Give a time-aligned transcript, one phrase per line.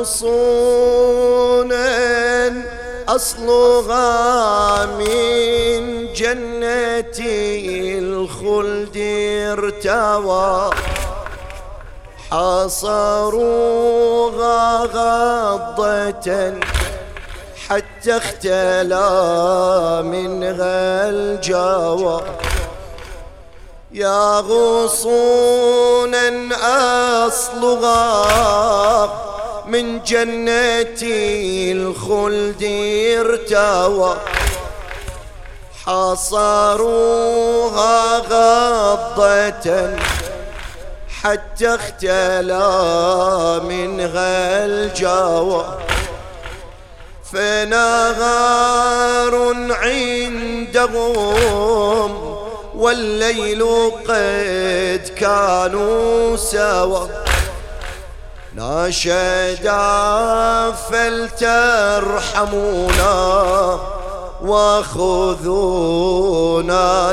[0.00, 1.92] غصونا
[3.08, 7.18] أصلها من جنة
[7.98, 8.96] الخلد
[9.52, 10.70] ارتوى.
[12.30, 13.64] حصروها
[14.84, 16.54] غضة
[17.68, 19.10] حتى اختلى
[20.04, 22.22] منها الجوى.
[23.92, 26.30] يا غصونا
[27.26, 29.29] أصلها
[29.70, 31.02] من جنة
[31.72, 32.62] الخلد
[33.20, 34.16] ارتوى.
[35.86, 37.18] حصروها
[38.18, 39.66] غضة
[41.22, 42.70] حتى اختلى
[43.64, 45.64] منها الجوى.
[47.32, 48.54] فنهار
[49.70, 51.20] عندهم
[52.74, 53.62] والليل
[54.08, 57.29] قد كانوا سوا
[58.54, 59.80] ناشدا
[60.90, 62.20] فلترحمونا
[64.42, 65.92] وخذونا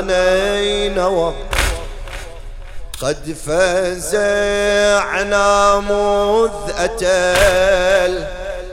[0.00, 1.34] نينوى
[3.02, 4.60] قد فزعنا
[5.80, 7.34] مذ أتى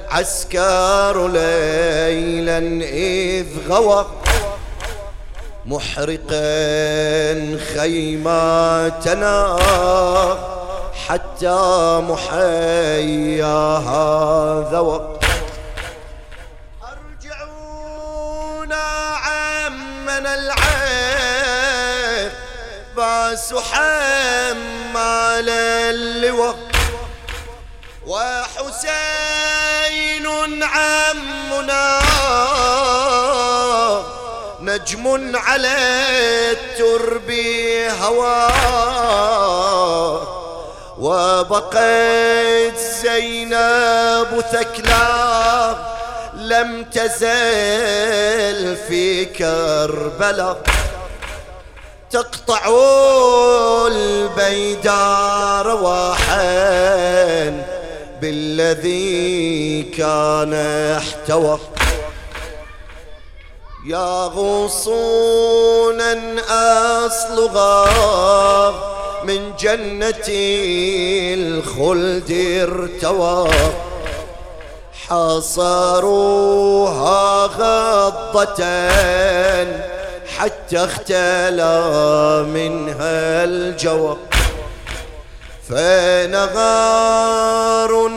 [0.09, 4.06] العسكر ليلا إذ غوى
[5.66, 6.45] محرقا
[7.75, 9.58] خيماتنا.
[11.09, 11.59] حتى
[12.09, 14.03] محياها
[14.72, 15.20] ذوى
[16.92, 22.31] أرجعونا عمنا العيب
[22.97, 26.58] بأس حمال اللواء.
[28.08, 29.45] وحسين
[30.64, 32.00] عمنا
[34.62, 35.75] نجم على
[36.52, 37.31] الترب
[38.02, 38.45] هوى
[41.00, 45.76] وبقيت زينب ثكلى
[46.36, 50.62] لم تزل في كربلاء.
[52.12, 52.62] تقطع
[53.88, 56.46] البيدار رواحا
[58.22, 60.53] بالذي كان
[60.98, 61.59] احتوى.
[63.88, 66.14] يا غصونا
[67.06, 67.86] أصلها
[69.28, 70.28] من جنة
[71.34, 72.31] الخلد
[72.62, 73.47] ارتوى.
[75.08, 76.66] حصروها
[77.46, 78.63] غضة
[80.38, 81.75] حتى اختلى
[82.53, 84.18] منها الجوى.
[85.69, 86.92] فنغار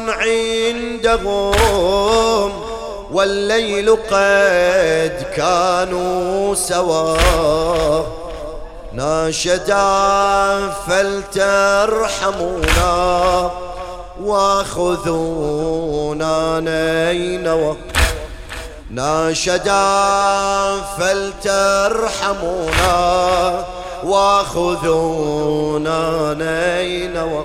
[0.08, 1.54] عندهم
[3.12, 7.16] والليل قد كانوا سوا
[8.98, 12.41] ناشدا فلترحمونا
[14.22, 15.60] واخذونا
[16.60, 17.76] نينوى
[18.91, 19.82] ناشدا
[20.98, 22.44] فلترحمونا
[24.04, 26.00] واخذونا
[26.34, 27.44] نينوى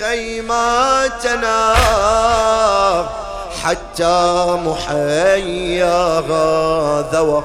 [0.00, 1.58] خيماتنا
[3.64, 4.16] حتى
[4.66, 6.46] محياها
[7.12, 7.44] ذوى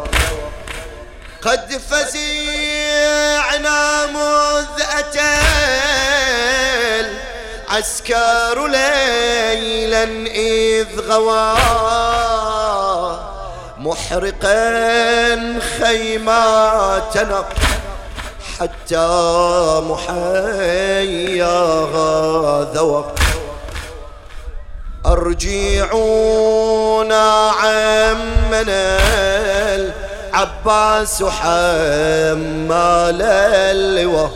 [1.42, 5.36] قد فزعنا مذ أتى
[7.70, 11.54] عسكر ليلا إذ غوى.
[13.78, 14.60] محرقا
[15.80, 17.40] خيماتنا.
[18.60, 19.08] حتى
[19.90, 21.34] محياها
[22.74, 23.06] ذوق
[25.06, 26.42] أرجعونا
[27.50, 29.00] عمنا
[29.76, 34.32] العباس حمال اللواء.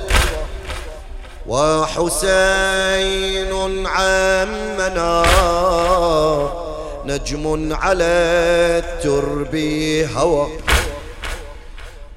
[1.47, 2.93] وحسين
[3.87, 5.23] عمنا
[7.05, 8.03] نجم على
[8.83, 9.55] الترب
[10.15, 10.62] هوى.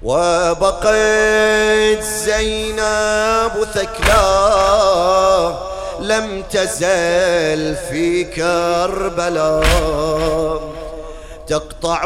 [0.07, 5.55] وبقيت زينب ثكلا
[6.01, 9.67] لم تزل في كربلاء.
[11.47, 12.01] تقطع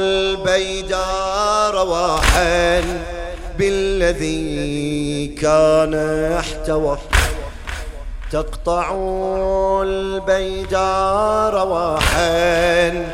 [0.00, 2.82] البيدار رواحا
[3.58, 5.94] بالذي كان
[6.38, 6.98] احتوى.
[8.32, 8.94] تقطع
[9.84, 13.06] البيدار رواحا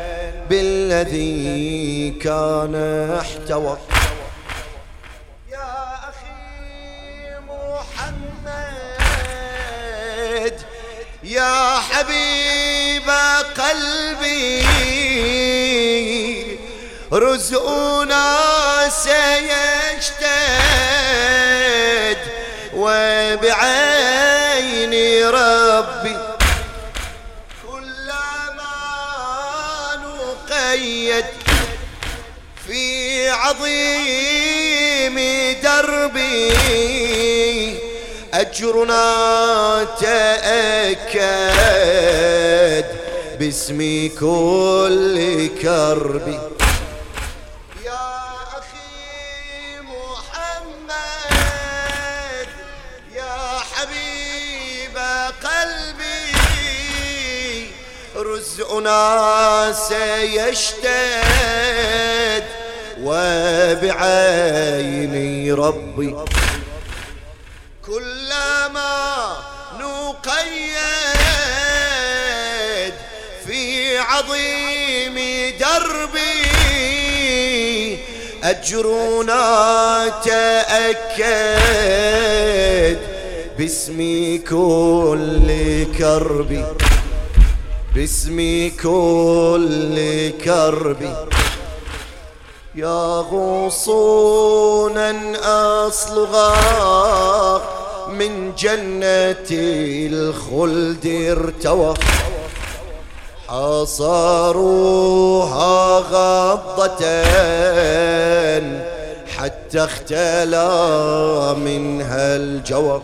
[0.49, 2.75] بالذي كان
[3.19, 3.77] احتوى.
[11.27, 13.09] يا حبيب
[13.57, 14.65] قلبي
[17.13, 18.39] رزقنا
[18.89, 20.27] سيشتد
[22.73, 24.25] وبعيني
[25.25, 26.17] ربي.
[27.63, 28.79] كلما
[30.03, 31.25] نقيد
[32.67, 35.15] في عظيم
[35.63, 37.06] دربي
[38.57, 41.27] أجرنا تأكد
[43.39, 46.39] باسم كل كربي
[47.85, 48.09] يا
[48.57, 50.89] أخي محمد
[53.15, 53.37] يا
[53.71, 54.97] حبيب
[55.43, 56.33] قلبي
[58.15, 59.01] رزقنا
[59.73, 60.97] سيشتد
[63.01, 64.51] وبعيني
[65.51, 66.15] ربي.
[67.85, 68.16] كلما
[70.27, 71.33] نقيد
[73.45, 75.15] في عظيم
[75.59, 76.37] دربي.
[78.43, 81.27] أجرنا تأكد
[83.57, 83.99] باسم
[84.49, 85.49] كل
[85.97, 86.65] كربي
[87.95, 88.37] باسم
[88.83, 89.97] كل
[90.45, 91.15] كربي
[92.75, 95.11] يا غصونا
[95.87, 97.76] أصلغا
[98.09, 99.49] من جنة
[100.11, 101.93] الخلد ارتوى.
[103.47, 104.89] حصروها
[105.99, 107.05] غضة
[109.37, 110.69] حتى اختلى
[111.59, 113.01] منها الجوى.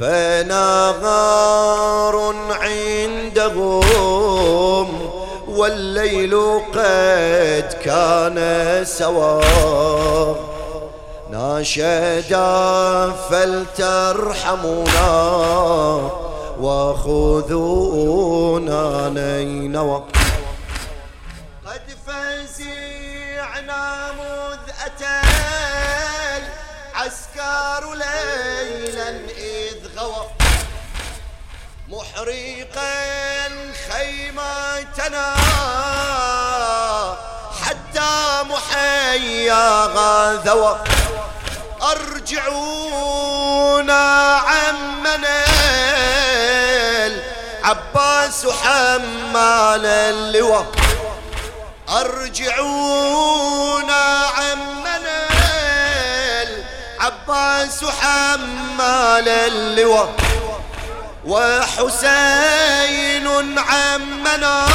[0.00, 2.16] فنغار
[2.50, 3.74] عندهم
[5.48, 6.34] والليل
[6.74, 8.38] قد كان
[8.84, 10.36] سواه
[11.34, 15.10] ناشدا فلترحمونا
[16.60, 17.98] وخذونا
[19.08, 20.04] نينوى
[21.66, 23.82] قد فزعنا
[24.12, 25.20] مذ أتى
[26.38, 30.24] العسكر ليلا إذ غوى.
[31.88, 32.94] محرقا
[33.90, 35.26] خيمتنا
[37.62, 38.14] حتى
[38.48, 40.93] محيا غاذوى
[42.24, 44.04] ارجعونا
[44.36, 45.44] عمنا
[47.06, 50.66] العباس حمال اللواء.
[51.88, 53.22] ارجعونا
[54.36, 55.18] عمنا
[56.42, 60.14] العباس حمال اللواء.
[61.26, 61.98] وحسين
[63.58, 64.66] عمنا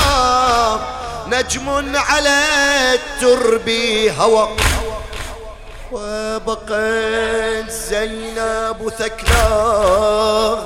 [1.27, 2.43] نجم على
[2.93, 3.69] الترب
[4.19, 4.49] هوى.
[5.91, 10.57] وبقيت زينب ثكلى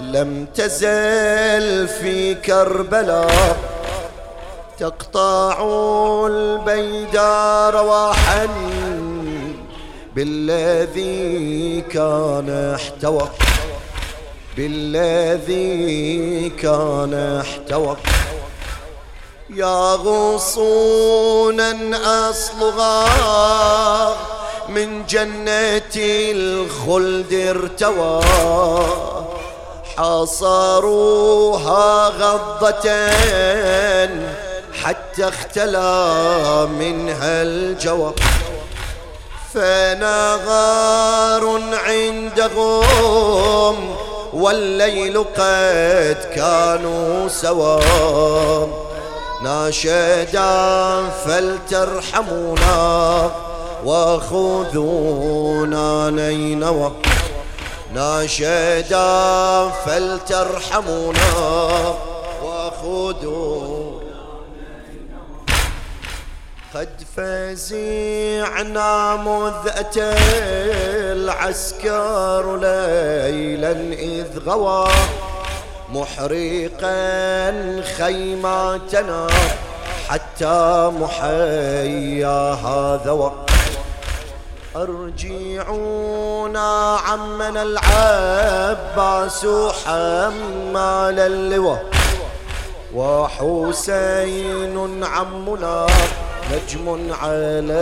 [0.00, 3.56] لم تزل في كربلاء.
[4.78, 5.56] تقطع
[6.26, 8.48] البيدار رواحا
[10.14, 13.28] بالذي كان احتوى.
[14.56, 17.96] بالذي كان احتوى.
[19.50, 21.72] يا غصونا
[22.30, 23.06] أصلغا
[24.68, 28.20] من جنة الخلد ارتوى.
[29.96, 32.90] حصروها غضة
[34.82, 38.12] حتى اختلى منها الجوى.
[39.54, 42.96] فنغار عندهم
[44.32, 48.66] والليل قد كانوا سوا
[49.42, 52.76] ناشدا فلترحمونا.
[53.86, 56.92] وخذونا نينوى
[57.94, 61.28] ناشدا فلترحمونا.
[62.42, 63.96] وخذونا
[66.74, 70.12] قد فزعنا مذ أتى
[71.12, 74.88] العسكر ليلا إذ غوى
[75.92, 77.02] محرقا
[77.98, 79.26] خيماتنا
[80.08, 83.10] حتى محيا هذا
[84.82, 89.46] أرجعونا عمنا العباس
[89.84, 91.84] حمال اللواء
[92.94, 95.86] وحسين عمنا
[96.52, 97.74] نجم على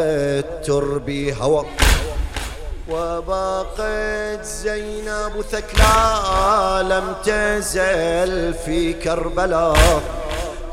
[0.45, 1.11] الترب
[1.41, 1.65] هوى
[2.91, 6.05] وباقت زينب ثكلى
[6.83, 10.03] لم تزل في كربلاء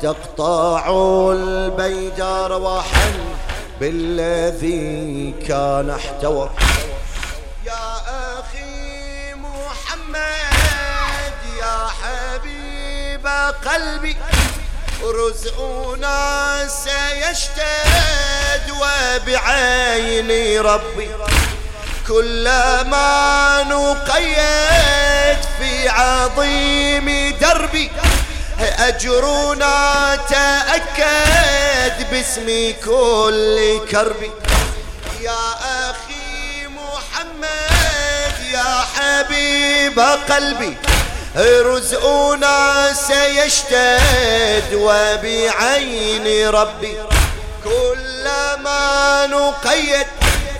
[0.00, 0.90] تقطع
[1.32, 3.21] البيد رواحا
[3.82, 6.50] بالذي كان احتوى.
[7.66, 7.88] يا
[8.38, 13.26] أخي محمد يا حبيب
[13.66, 14.16] قلبي
[15.02, 16.18] رزقنا
[16.68, 21.10] سيشتد وبعين ربي.
[22.08, 27.90] كلما نقيد في عظيم دربي
[28.62, 34.30] أجرنا تأكد باسم كل كربي
[35.20, 35.54] يا
[35.90, 40.76] أخي محمد يا حبيب قلبي
[41.36, 46.96] رزقنا سيشتد وبعين ربي.
[47.64, 50.06] كلما نقيد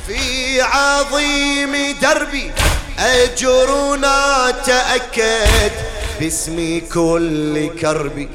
[0.07, 2.53] في عظيم دربي
[2.99, 5.73] أجرنا تأكد
[6.21, 8.29] باسم كل كرب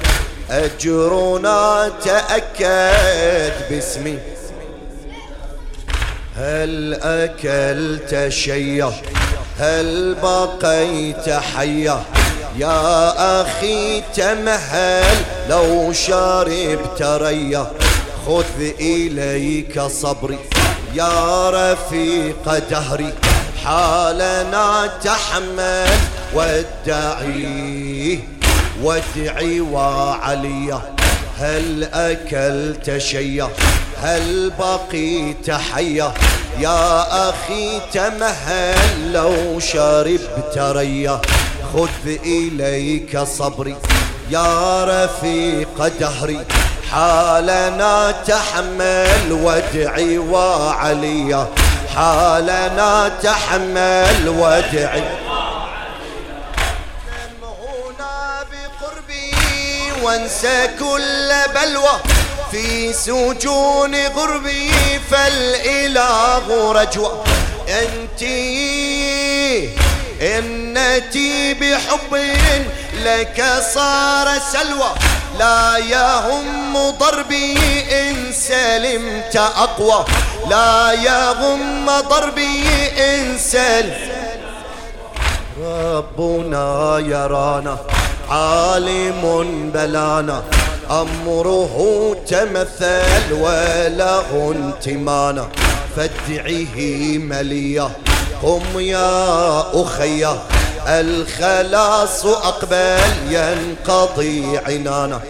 [0.50, 4.20] أجرنا تأكد باسمي.
[6.36, 8.92] هل أكلت شيء
[9.60, 12.04] هل بقيت حيا؟
[12.58, 15.16] يا أخي تمهل
[15.50, 17.72] لو شربت ريا.
[18.28, 20.40] خذ إليك صبري
[20.94, 23.14] يا رفيق دهري.
[23.66, 25.90] حالنا تحمل
[26.34, 28.20] وادعي
[28.84, 30.82] وادعي وعليا
[31.40, 33.50] هل أكلت شيا
[34.02, 36.14] هل بقيت حيا؟
[36.60, 41.22] يا أخي تمهل لو شربت ريا.
[41.74, 43.76] خذ إليك صبري
[44.32, 46.40] يا رفيق دهري.
[46.92, 51.48] حالنا تحمل وادعي وعليا
[51.98, 55.04] حالنا تحمل وادعي
[57.44, 59.34] هنا بقربي
[60.02, 62.00] وانسى كل بلوى.
[62.52, 64.72] في سجون غربي
[65.12, 67.24] فالإله رجوى.
[67.70, 68.38] أنتي
[70.22, 72.14] إنتي بحب
[72.94, 74.92] لك صار سلوى.
[75.40, 77.58] لا يهم ضربي
[77.92, 80.06] إن سلمت أقوى.
[80.50, 84.18] لا يغم ضربي إن سلمت
[85.62, 87.78] ربنا يرانا
[88.30, 89.22] عالم
[89.74, 90.44] بلانا.
[90.92, 91.76] أمره
[92.28, 95.48] تمثل وله انتمانا.
[95.96, 96.78] فادعه
[97.18, 97.90] مليا.
[98.44, 100.28] قم يا أخي
[100.88, 103.00] الخلاص أقبل
[103.30, 105.22] ينقضي عنانا.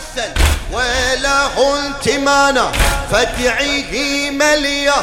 [0.00, 0.32] تمثل
[0.72, 2.72] وله انتمانا.
[3.12, 4.94] فادعيه مليا.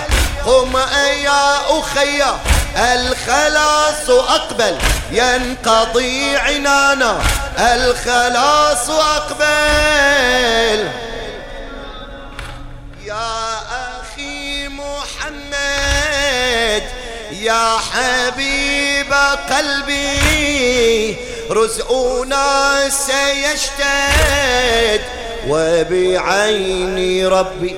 [0.46, 0.78] قم
[1.24, 2.24] يا أخي.
[2.78, 4.78] الخلاص أقبل.
[5.12, 7.20] ينقضي عنانا.
[7.60, 10.90] الخلاص أقبل.
[13.06, 13.58] يا
[14.02, 15.58] أخي محمد
[17.32, 19.14] يا حبيب
[19.50, 21.18] قلبي
[21.50, 24.38] رزقنا سيشتد
[25.48, 27.76] وبعين ربي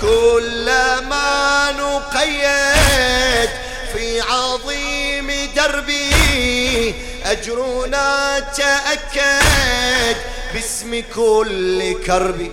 [0.00, 3.50] كلما نقيد
[3.92, 6.94] في عظيم دربي
[7.24, 10.16] أجرنا تأكد
[10.54, 12.52] باسم كل كرب.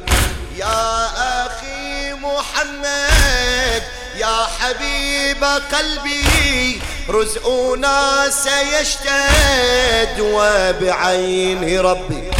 [0.57, 1.05] يا
[1.45, 3.83] أخي محمد
[4.17, 12.31] يا حبيب قلبي رزقنا سيشتد وبعين ربي.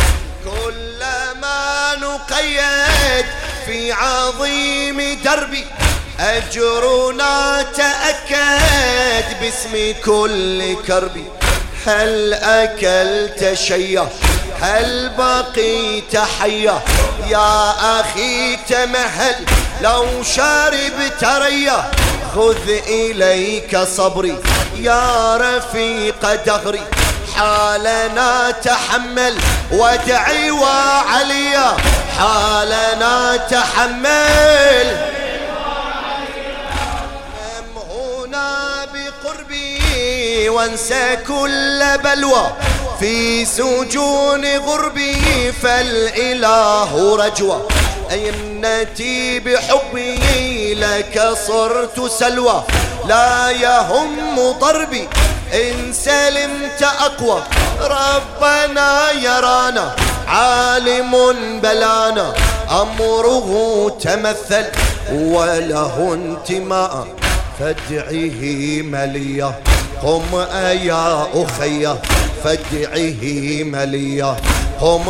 [0.44, 3.26] كلما نقيد
[3.66, 5.66] في عظيم دربي
[6.20, 11.26] أجرنا تأكد باسم كل كرب
[11.86, 14.08] هل أكلت شيء
[14.62, 16.82] هل بقيت حيا؟
[17.28, 19.36] يا أخي تمهل
[19.82, 21.92] لو شاربت ريا
[22.36, 24.38] خذ إليك صبري.
[24.76, 26.82] يا رفيق دهري
[27.36, 29.38] حالنا تحمل
[29.72, 31.78] وادعي وعليا
[32.20, 35.12] حالنا تحمل.
[37.92, 42.52] هنا بقربي وانسى كل بلوى.
[43.02, 47.62] في سجون غربي فالإله رجوى
[48.12, 52.64] أينتي بحبي لك صرت سلوى.
[53.08, 55.08] لا يهم ضربي
[55.54, 57.44] إن سلمت أقوى.
[57.82, 59.96] ربنا يرانا
[60.28, 61.12] عالم
[61.64, 62.34] بلانا.
[62.82, 63.50] أمره
[64.02, 64.66] تمثل
[65.12, 67.08] وله انتماء.
[67.60, 68.42] فادعه
[68.82, 69.54] مليا.
[70.04, 70.36] قم
[70.84, 71.96] يا أخي
[72.44, 73.24] فادعه
[73.64, 74.36] مليا.
[74.82, 75.10] قم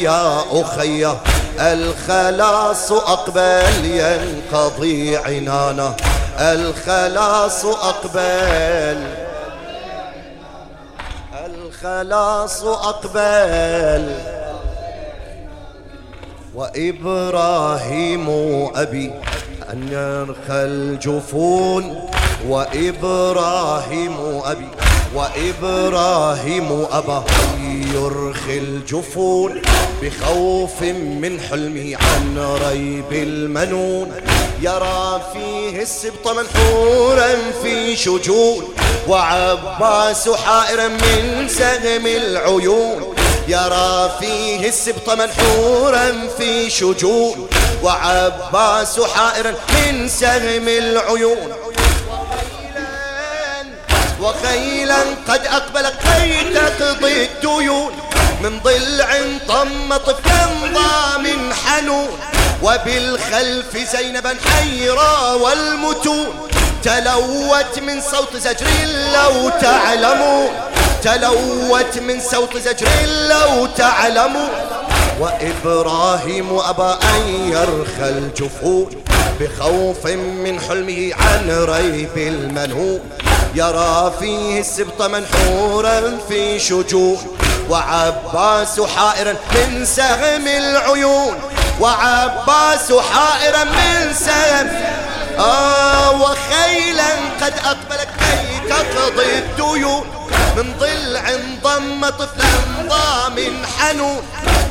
[0.00, 1.16] يا أخي
[1.60, 5.96] الخلاص أقبل ينقضي عنانا.
[6.38, 9.06] الخلاص أقبل
[11.46, 14.14] الخلاص أقبل.
[16.54, 18.28] وإبراهيم
[18.74, 19.12] أبي
[19.72, 22.10] أن يرخى الجفون.
[22.48, 24.68] وإبراهيم أبي
[25.14, 27.24] وإبراهيم أبا.
[27.94, 29.62] يرخي الجفون
[30.02, 34.12] بخوف من حلمه عن ريب المنون.
[34.62, 38.64] يرى فيه السبط منحورا في شجون.
[39.08, 43.14] وعباس حائرا من سهم العيون.
[43.48, 47.48] يرى فيه السبط منحورا في شجون.
[47.82, 51.52] وعباس حائرا من سهم العيون.
[54.22, 57.92] وخيلا قد أقبلت كي تقضي الديون
[58.42, 59.08] من ضلع
[59.48, 62.08] طم طفلا ضام حنون.
[62.62, 66.48] وبالخلف زينبا حيرا والمتون.
[66.82, 68.66] تلوت من صوت زجر
[69.14, 70.48] لو تعلموا
[71.02, 72.88] تلوت من صوت زجر
[73.28, 74.48] لو تعلموا
[75.20, 79.04] وإبراهيم أبى أن يرخى الجفون.
[79.40, 83.00] بخوف من حلمه عن ريب المنهوب
[83.54, 87.36] يرى فيه السبط منحورا في شجون
[87.70, 91.40] وعباس حائرا من سهم العيون.
[91.80, 94.68] وعباس حائرا من سهم.
[95.38, 100.06] آه وخيلا قد أقبلت كي تقضي الديون.
[100.56, 101.24] من ضلع
[101.62, 104.22] ضم طفلا ضام حنون.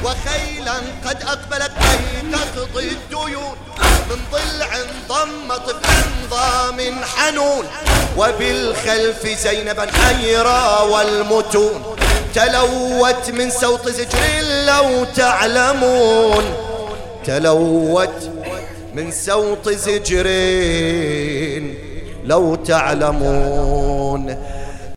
[0.03, 0.73] وخيلا
[1.05, 3.57] قد أقبلت كي تقضي الديون.
[4.11, 4.67] من ضلع
[5.09, 7.65] ضم طفلا ضام حنون
[8.17, 11.95] وبالخلف زينبا حيرا والمتون.
[12.35, 14.19] تلوت من صوت زجر
[14.65, 16.43] لو تعلمون.
[17.25, 18.29] تلوت
[18.93, 20.27] من صوت زجر
[22.25, 24.37] لو تعلمون.